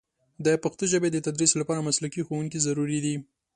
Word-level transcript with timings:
د 0.45 0.47
پښتو 0.63 0.83
ژبې 0.91 1.09
د 1.11 1.17
تدریس 1.25 1.51
لپاره 1.61 1.85
مسلکي 1.87 2.21
ښوونکي 2.25 2.59
ضروري 2.67 2.99
دي. 3.05 3.15